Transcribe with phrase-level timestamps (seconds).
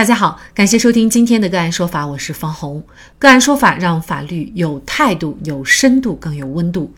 [0.00, 2.82] 大家好，感谢收听今天的个案说法，我是方红。
[3.18, 6.90] 个案说法让法律有态度、有深度、更有温度。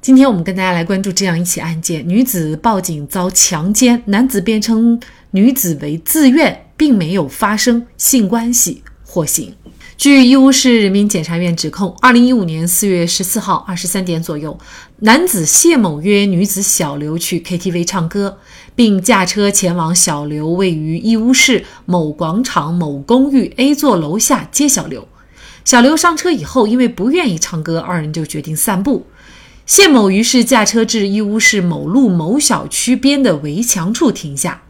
[0.00, 5.00] 今天我们跟大家来关注这样一起案件：女子报警遭强奸，男子辩称
[5.30, 9.54] 女子为自愿，并没有发生性关系，获刑。
[9.96, 14.58] 据义乌市人民检察院指控，二零一五年四月十四号二十三点左右，
[15.02, 18.38] 男子谢某约女子小刘去 KTV 唱歌，
[18.74, 25.06] 并驾车前往小刘位于义乌市某广场某公寓 A 座楼下接小刘。
[25.64, 29.06] 小刘上车以后，因为不愿意唱歌，二人就决定散步。
[29.66, 34.62] 谢某于是驾车至义乌市某路某小区边的围墙处停下。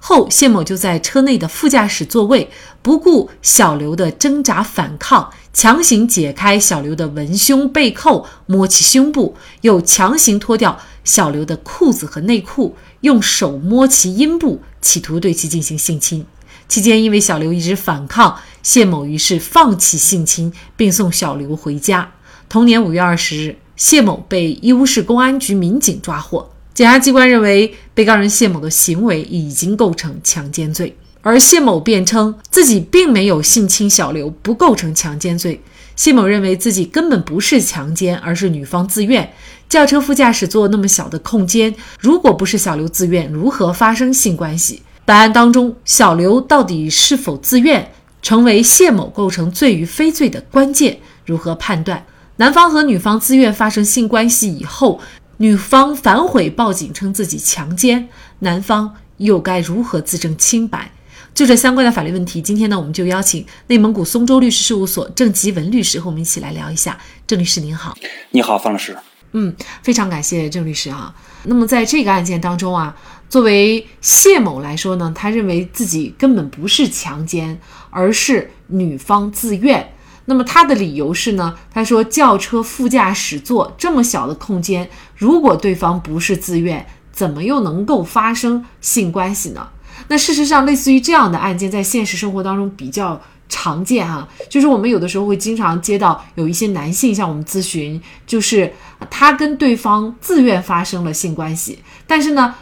[0.00, 2.50] 后，谢某就在车内的副驾驶座位，
[2.82, 16.24] 不顾小刘的挣扎反抗，强行解开小刘的文胸背扣，摸其胸部，又强行脱掉小刘的裤子和内裤，用手摸其阴部，企图对其进行性侵。
[16.68, 22.12] 期间，因为小刘一直反抗，谢某于是放弃性侵，并送小刘回家。
[22.48, 26.50] 同年五月二十日，谢某被义乌市公安局民警抓获。
[26.78, 35.60] 检察机关认为，被告人谢某的行为已经构成强奸罪，而谢某辩称自己并没有性侵小刘，不构成强奸罪。
[35.96, 39.28] 谢某认为自己根本不是强奸，而是女方自愿。
[39.68, 44.80] 轿车副驾驶座那么小的空间，如果不是小刘自愿，如何发生性关系？
[45.04, 47.90] 本案当中，小刘到底是否自愿，
[48.22, 51.00] 成为谢某构成罪与非罪的关键。
[51.26, 52.06] 如何判断？
[52.36, 55.00] 男方和女方自愿发生性关系以后。
[55.38, 58.08] 女方反悔报警，称自己强奸，
[58.40, 60.90] 男方又该如何自证清白？
[61.32, 66.98] 就这相关的法律问题，今天呢，我们就邀请内蒙古松州律师事务所郑吉文律师和我们一起来聊一下。
[67.24, 67.96] 郑律师您好，
[68.32, 68.96] 你好，方老师。
[69.30, 71.14] 嗯，非常感谢郑律师啊。
[71.44, 72.96] 那么在这个案件当中啊，
[73.28, 77.60] 作为谢某来说呢，他认为自己根本不是强奸，
[77.90, 79.92] 而是女方自愿。
[80.30, 81.56] 那么他的理由是呢？
[81.72, 89.66] 他说轿车副驾驶座这么小的空间，如果对方不是自愿，怎么又能够发生性关系呢？
[90.08, 93.18] 那事实上，类似于这样的案件，在现实生活当中比较
[93.48, 94.28] 常见哈。
[94.50, 98.70] 就是我们有的时候会经常接到有一些男性向我们咨询，就是
[99.08, 102.54] 他跟对方自愿发生了性关系，但是呢，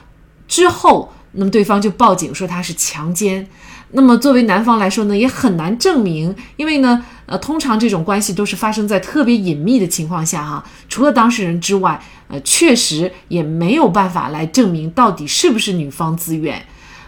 [0.46, 3.48] 之后那么对方就报警说他是强奸。
[3.92, 7.04] 那么作为男方来说呢，也很难证明，因为呢。
[7.28, 16.64] 呃，通常这种关系都是发生在特别隐秘的情况下，哈，除了当事人之外，呃，确实也没有办法来证明到底是不是女方自愿。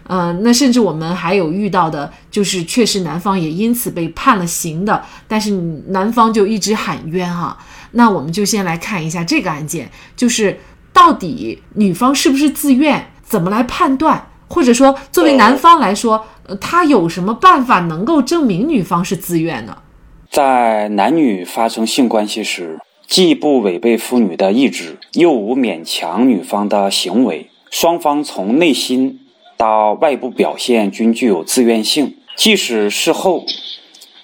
[0.09, 5.53] 呃，那甚至我们还有遇到的，就是确实男方也因此被判了刑的，但是
[5.91, 7.56] 男方就一直喊冤哈。
[7.93, 10.59] 那我们就先来看一下这个案件，就是
[10.93, 14.27] 到底女方是不是自愿，怎么来判断？
[14.49, 19.77] 或者说，作为男方来说，呃，他有什么办法能够证明女方是自愿呢？
[20.31, 29.21] 在男女发生性关系时，既不违背妇女的意志，又无勉强女方的行为，双方从内心
[29.57, 32.15] 到外部表现均具有自愿性。
[32.37, 33.45] 即使事后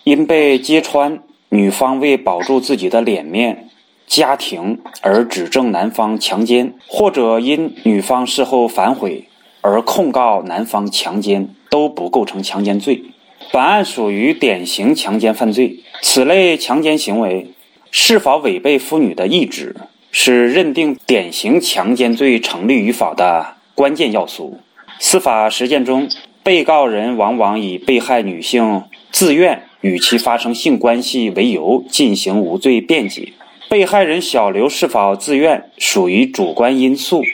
[0.05, 3.69] 因被揭穿，女方为保住自己的脸面、
[4.07, 9.27] 家庭而指证男方强奸，或者因女方事后反悔
[9.67, 13.03] 而控告男方强奸，都不构成强奸罪。
[13.51, 15.81] 本案属于典型强奸犯罪。
[16.03, 17.47] 此类强奸行为
[17.91, 19.75] 是否违背妇女的意志，
[20.13, 24.61] 是认定典型强奸罪成立与否的关键要素。
[24.99, 26.11] 司法实践中，
[26.43, 33.33] 被告人往往以被害女性自愿与其发生性关系为由进行无罪辩解。
[33.71, 37.25] 被害人小刘是否自愿，属于主观因素，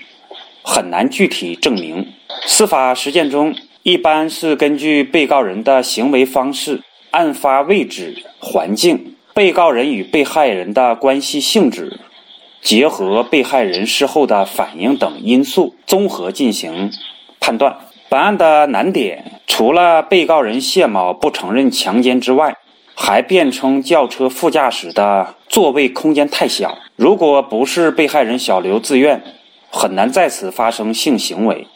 [0.62, 2.06] 很难具体证明。
[2.46, 3.54] 司法实践中。
[3.82, 11.98] 一般是根据被告人的行为方式、案发位置、环境、被告人与被害人的关系性质，
[12.60, 16.92] 结合被害人事后的反应等因素，综合进行
[17.40, 17.74] 判断。
[18.10, 22.58] 本案的难点，除了被告人谢某不承认强奸之外，
[22.94, 29.22] 还辩称轿车副驾驶的座位空间太小，如果不是被害人小刘自愿，
[29.70, 31.66] 很难在此发生性行为。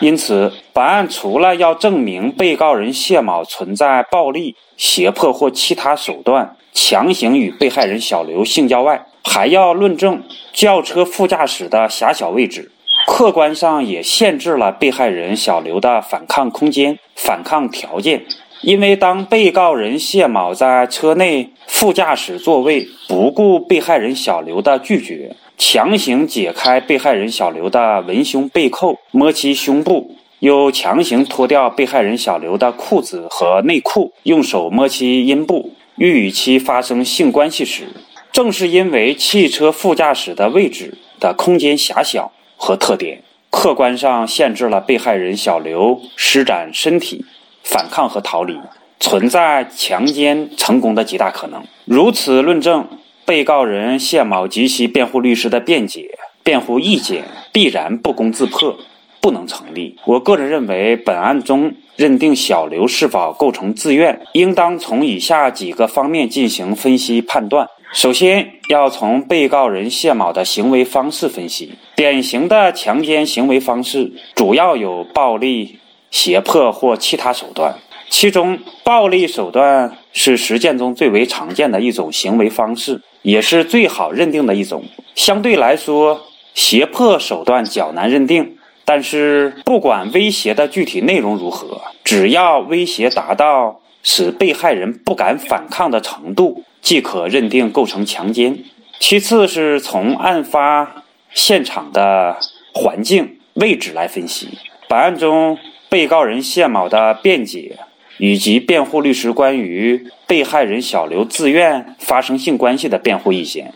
[0.00, 10.22] 因此，本案除了要证明被告人谢某存在暴力、胁迫或其他手段强行与被害人小刘性交外，还要论证
[10.54, 12.72] 轿车副驾驶的狭小位置，
[13.06, 18.24] 客观上也限制了被害人小刘的反抗空间、反抗条件。
[18.62, 25.34] 因为当被告人谢某在车内副驾驶座位不顾被害人小刘的拒绝。
[25.60, 37.88] 强行解开被害人小刘的文胸背扣，摸其胸部，又强行脱掉被害人小刘的裤子和内裤，用手摸其阴部，欲与其发生性关系时，
[38.32, 47.26] 正是因为汽车副驾驶的位置的空间狭小和特点，客观上限制了被害人小刘施展身体
[47.62, 48.58] 反抗和逃离，
[48.98, 51.62] 存在强奸成功的极大可能。
[51.84, 52.88] 如此论证，
[53.30, 57.22] 被告人谢某及其辩护律师的辩解、辩护意见
[57.52, 58.76] 必然不攻自破。
[59.20, 59.96] 不能成立。
[60.06, 67.68] 我个人认为，本案中认定小刘是否构成自愿，应当从以下几个方面进行分析判断。
[67.92, 71.74] 首先，要从被告人谢某的行为方式分析。
[71.94, 75.78] 典型的强奸行为方式主要有暴力、
[76.10, 77.74] 胁迫或其他手段，
[78.08, 84.84] 其中暴力手段是实践中最为常见的一种行为方式，也是最好认定的一种。
[85.14, 88.56] 相对来说，胁迫手段较难认定。
[88.84, 98.64] 但是，不管威胁的具体内容如何，只要威胁达到使被害人不敢反抗的程度，即可认定构成强奸。
[98.98, 102.38] 其次是从案发现场的
[102.74, 104.58] 环境位置来分析。
[104.88, 105.56] 本案中，
[105.88, 107.78] 被告人谢某的辩解
[108.20, 113.72] 以及辩护律师关于被害人小刘自愿发生性关系的辩护意见，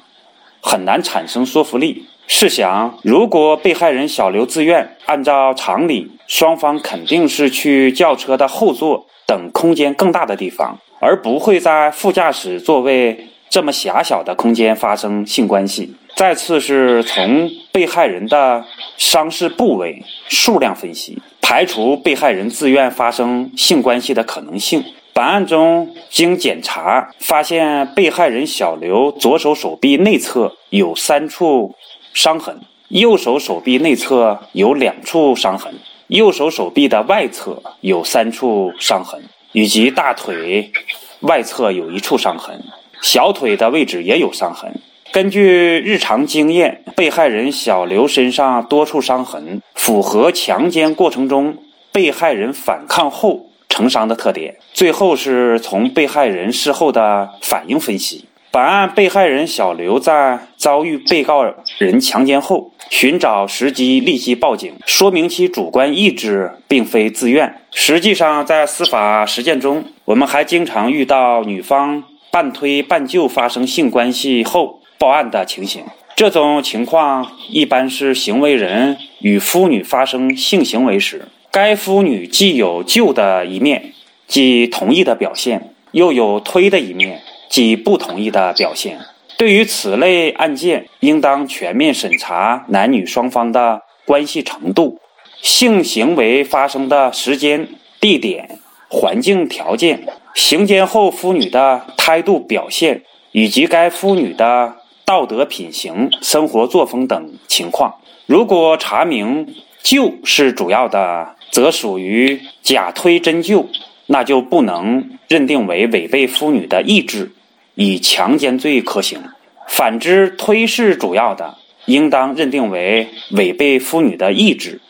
[0.60, 2.04] 很难产生说服力。
[2.26, 15.94] 试想，如果被害人小刘自愿，按照常理，双方肯定是去轿车的后座等空间更大的地方，而不会在副驾驶座位这么狭小的空间发生性关系。
[16.16, 18.64] 再次是从被害人的
[18.96, 24.82] 伤势部位数量分析，排除被害人自愿发生性关系的可能性。
[25.12, 31.74] 本案中，经检查发现，被害人小刘左手手臂内侧有三处。
[32.14, 35.74] 伤痕，右手手臂内侧有两处伤痕，
[36.06, 39.20] 右手手臂的外侧有三处伤痕，
[39.52, 40.72] 以及大腿
[41.20, 42.64] 外侧有一处伤痕，
[43.02, 44.80] 小腿的位置也有伤痕。
[45.14, 51.56] 根据日常经验，被害人小刘身上多处伤痕符合强奸过程中
[51.92, 54.56] 被害人反抗后成伤的特点。
[54.72, 58.24] 最后是从被害人事后的反应分析。
[58.50, 61.44] 本案被害人小刘在遭遇被告
[61.78, 67.60] 人强奸后，寻找时机立即报警，说明其主观意志并非自愿。
[67.70, 72.02] 实际上，在司法实践中，我们还经常遇到女方
[72.32, 75.84] 半推半就发生性关系后报案的情形。
[76.16, 83.92] 这种情况一般是行为人与妇女发生性行为时，该妇女既有就的一面，
[84.26, 87.20] 即同意的表现，又有推的一面。
[87.50, 88.98] 即不同意的表现。
[89.36, 94.98] 对于此类案件，应当全面审查男女双方的关系程度、
[95.42, 97.68] 性行为发生的时间、
[98.00, 98.58] 地点、
[98.88, 100.04] 环境条件、
[100.34, 104.74] 行奸后妇女的态度表现，以及该妇女的
[105.04, 107.94] 道德品行、生活作风等情况。
[108.26, 113.68] 如果查明就是主要的，则属于假推真就。
[114.06, 117.32] 那就不能认定为违背妇女的意志，
[117.74, 119.18] 以强奸罪可行；
[119.66, 121.56] 反之，推是主要的，
[121.86, 124.82] 应当认定为违背妇女的意志，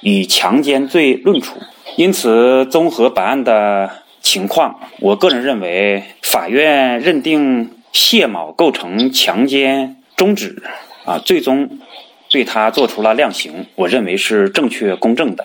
[0.00, 1.58] 以强奸罪论处。
[1.94, 3.88] 因此，综合本案的
[4.20, 10.62] 情况，我个人认为，法院认定谢某构成强奸中止，
[11.06, 11.78] 啊，最终
[12.28, 15.42] 对他做出了量刑，我认为是正确公正的。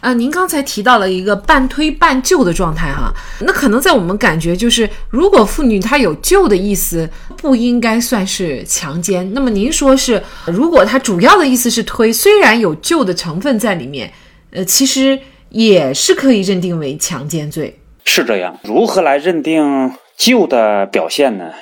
[0.00, 7.06] 啊，您刚才提到了一个半推半就的状态哈，那可能在我们感觉就是，如果妇女她有救的意思，
[7.36, 9.34] 不应该算是强奸。
[9.34, 14.10] 那么您说是，如果她主要的意思是推，虽然有救的成分在里面，
[14.52, 15.18] 呃，其实
[15.50, 17.78] 也是可以认定为强奸罪。
[18.04, 21.52] 是这样，如何来认定旧的表现呢？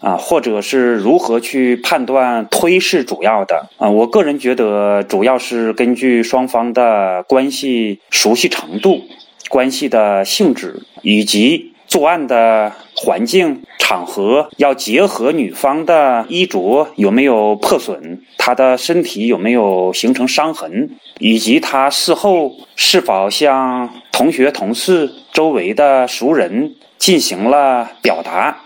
[0.00, 3.88] 啊，或者是如何去判断推是主要的啊？
[3.88, 9.00] 我个人觉得，主要是根据双方的关系熟悉程度、
[9.48, 28.60] 关系的性质以及作案的环境场合，要结合女方的衣着有没有破损，她的身体有没有形成伤痕，以及她事后是否向同学、同事、周围的熟人进行了表达。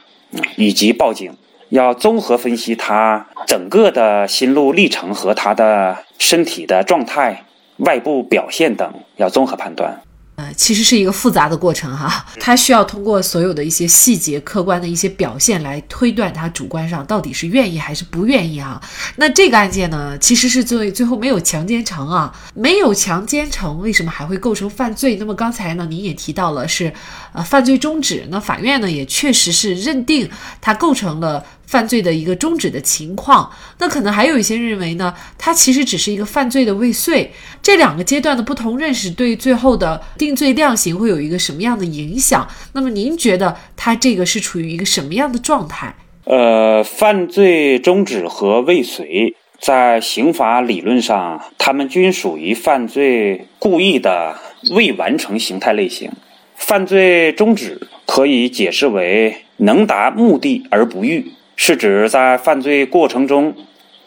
[0.56, 1.32] 以及报警，
[1.70, 7.44] 要综合分析他整个的心路历程和他的身体的状态、
[7.78, 10.02] 外部表现等，要综合判断。
[10.38, 18.80] 呃，其实是一个复杂的过程哈，他需要通过所有的一些细节、客观的一些表现来推断他主观上到底是愿意还是不愿意哈。
[19.16, 25.16] 那这个案件呢，其实是最最后没有强奸成啊，没有强奸成，为什么还会构成犯罪？
[25.16, 26.92] 那么刚才呢，您也提到了是
[27.32, 30.30] 呃犯罪终止，那法院呢也确实是认定
[30.60, 31.44] 他构成了。
[31.68, 37.30] 犯罪的一个终止的情况，那可能还有一些认为呢，它其实只是一个犯罪的未遂。
[37.62, 42.48] 这两个阶段的不同认识，对最后的定罪量刑会有一个什么样的影响？
[42.72, 45.94] 那么您觉得它这个是处于一个什么样的状态？
[46.24, 54.34] 呃，犯罪终止和未遂，在刑法理论上，他们均属于犯罪故意的
[54.74, 56.10] 未完成形态类型。
[56.56, 61.32] 犯罪终止可以解释为能达目的而不欲。
[61.60, 63.52] 是指在犯罪过程中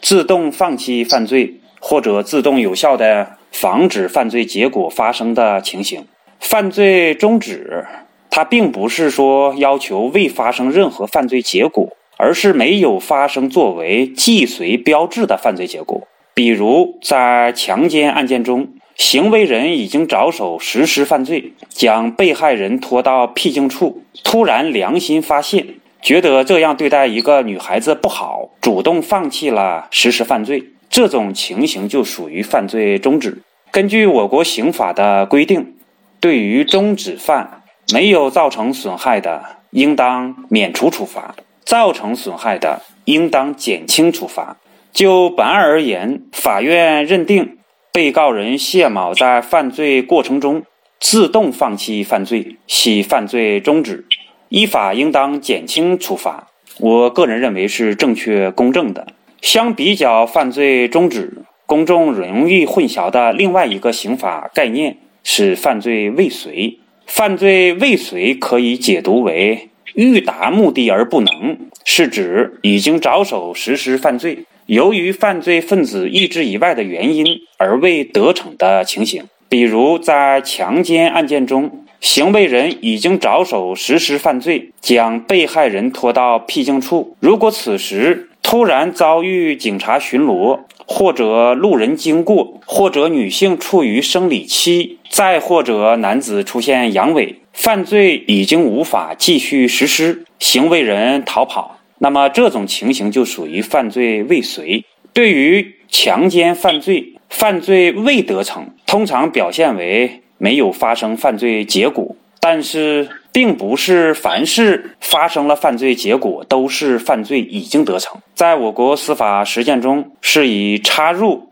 [0.00, 6.06] 自动放弃犯罪，或者自动有效的防止犯罪结果发生的情形。
[6.40, 7.86] 犯罪终止，
[8.30, 16.08] 它并不是说要求未发生任何犯罪结果，而是没有发生作为既遂标志的犯罪结果。
[16.32, 25.66] 比如在强奸案件中，行为人已经着手实施犯罪，将被害人拖到僻静处，突然良心发现。
[26.02, 33.40] 觉得这样对待一个女孩子不好，主动放弃了实施犯罪，这种情形就属于犯罪中止。
[33.70, 35.76] 根据我国刑法的规定，
[36.18, 37.62] 对于中止犯
[37.94, 44.56] 没有造成损害的，应当免除处罚；造成损害的，应当减轻处罚。
[44.92, 47.58] 就本案而言，法院认定
[47.92, 50.64] 被告人谢某在犯罪过程中
[50.98, 54.04] 自动放弃犯罪，系犯罪中止。
[54.52, 59.06] 依法应当减轻处罚，我个人认为是正确公正的。
[59.40, 66.78] 相比较犯罪终止，公众容易混淆的另外一个刑法概念是犯罪未遂。
[67.06, 77.24] 犯罪未遂可以解读为欲达目的而不能，是指已经着手实施犯罪，由于犯罪分子意志以外的原因
[77.56, 79.24] 而未得逞的情形。
[79.48, 81.78] 比如在强奸案件中。
[82.02, 87.16] 行为人已经着手实施犯罪，将被害人拖到僻静处。
[87.20, 104.84] 如果此时突然遭遇警察巡逻，或者路人经过，或者女性处于生理期，再或者男子出现阳痿，犯罪已经无法继续实施，行为人逃跑，那么这种情形就属于犯罪未遂。
[105.12, 110.21] 对于强奸犯罪，犯罪未得逞，通常表现为。
[110.42, 118.20] 没有发生犯罪结果，但是并不是凡是发生了犯罪结果都是犯罪已经得逞。
[118.34, 121.48] 在我国司法实践中，是以插入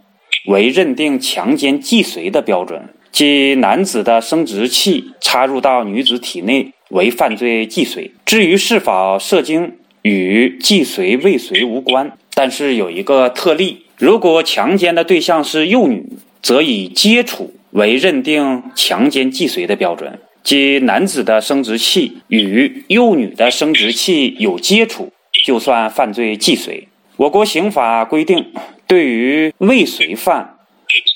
[0.47, 2.83] 为认定强奸既遂的标准，
[3.13, 8.11] 即男子的生殖器插入到女子体内为犯罪既遂。
[8.27, 12.11] 至于是否射精，与既遂未遂无关。
[12.35, 16.05] 但是有一个特例，如果强奸的对象是幼女，
[16.43, 17.55] 则以接触。
[17.71, 25.13] 为认定强奸既遂的标准，即男子的生殖器与幼女的生殖器有接触，
[25.45, 26.89] 就算犯罪既遂。
[27.17, 28.53] 我国刑法规定，
[28.87, 30.57] 对于未遂犯，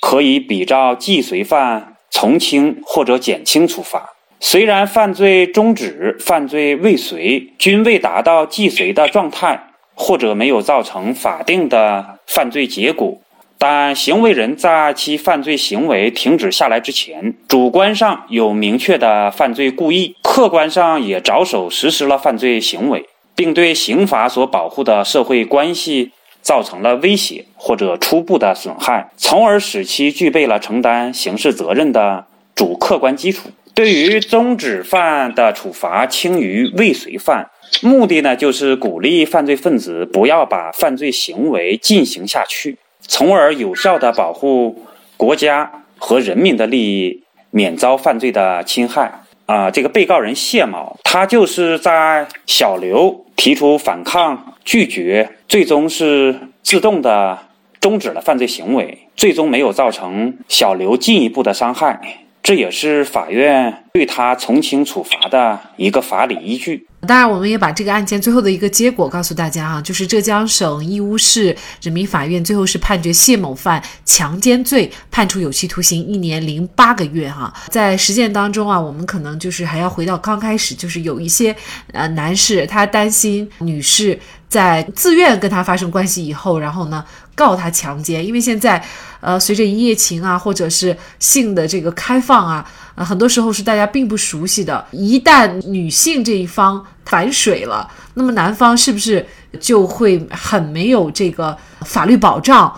[0.00, 4.10] 可以比照既遂犯从轻或者减轻处罚。
[4.38, 13.18] 虽然犯罪终止、犯罪未遂均未达到既遂的状态，或者没有造成法定的犯罪结果。
[13.58, 33.48] 但行为人在其犯罪行为停止下来之前，主观上有明确的犯罪故意，客观上也着手实施了犯罪行为，并对刑法所保护的社会关系造成了威胁或者初步的损害，从而使其具备了承担刑事责任的主客观基础。
[33.74, 37.48] 对于终止犯的处罚轻于未遂犯，
[37.82, 42.76] 目的呢，就是鼓励犯罪分子不要把犯罪行为进行下去。
[43.06, 44.84] 从而有效地保护
[45.16, 49.20] 国家和人民的利益，免遭犯罪的侵害。
[49.46, 57.38] 啊，这个被告人谢某，他就是在小刘提出反抗、拒绝，最终是自动的
[57.78, 62.00] 终止了犯罪行为，最终没有造成小刘进一步的伤害。
[62.42, 66.86] 这也是法院对他从轻处罚的一个法理依据。
[67.04, 77.52] 当然，我们也把这个案件最后的一个结果告诉大家哈，就是浙江省义乌市人民法院最后是判决谢某犯强奸罪，判处有期徒刑一年零八个月哈。
[77.68, 81.54] 在实践当中啊，我们可能就是还要回到刚开始，就是有一些
[81.92, 84.18] 呃男士他担心女士。
[84.54, 88.80] 在自愿跟他发生关系以后，然后呢告他强奸，因为现在，
[89.20, 94.86] 呃，随着一夜情啊，或者是性的这个开放啊，呃，很多时候是大家并不熟悉的。
[94.92, 99.26] 一旦女性这一方反水了，那么男方是不是
[99.58, 102.72] 就会很没有这个法律保障？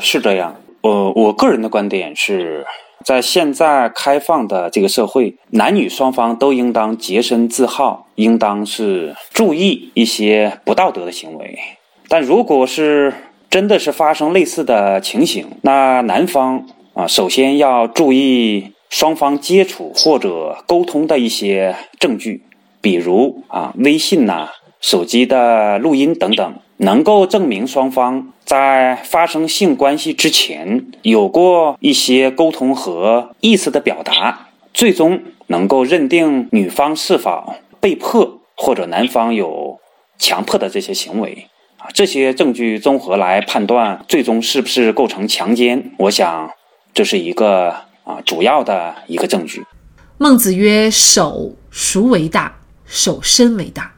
[0.00, 2.64] 是这样，我我个人的观点是。
[3.04, 11.58] 在现在开放的这个社会，男女双方都应当洁身自好，应当是注意一些不道德的行为。
[12.08, 13.12] 但如果是
[13.50, 22.42] 真的是发生类似的情形，那男方啊，首先要注意双方接触或者沟通的一些证据，
[22.80, 24.48] 比如啊，微信呐、
[24.80, 26.54] 手机的录音等等。
[26.78, 39.78] 能够证明双方在发生性关系之前有过一些沟通和意思的表达，最终能够认定女方是否被迫或者男方有
[40.18, 41.46] 强迫的这些行为
[41.78, 46.50] 啊，这些证据综合来判断最终是不是构成强奸，我想
[46.92, 47.70] 这是一个
[48.04, 49.64] 啊主要的一个证据。
[50.18, 52.56] 孟子曰：“守孰为大？
[52.86, 53.92] 守身为大。”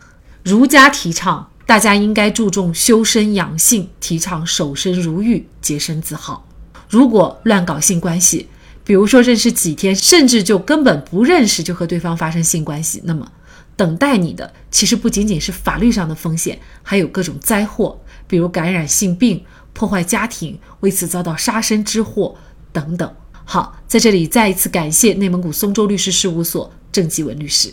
[0.44, 1.50] 儒家提倡。
[1.66, 6.46] 大家应该注重修身养性，提倡守身如玉，洁身自好。
[6.88, 8.48] 如果乱搞性关系，
[8.84, 13.28] 比如说认识几天，甚至就根本不认识就和对方发生性关系，那么
[13.74, 22.36] 等待你的其实不仅仅是法律上的风险，还有各种灾祸，比如感染性病、破坏家庭、为此遭到杀身之祸
[22.72, 23.12] 等等。
[23.44, 27.72] 好，在这里再一次感谢内蒙古松州律师事务所郑继文律师。